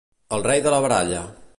[0.37, 1.23] El rei de la baralla.